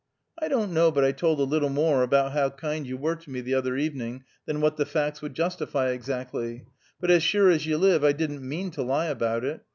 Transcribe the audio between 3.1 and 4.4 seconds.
to me the other evening